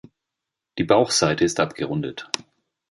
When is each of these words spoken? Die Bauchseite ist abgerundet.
Die 0.79 0.83
Bauchseite 0.83 1.45
ist 1.45 1.59
abgerundet. 1.59 2.27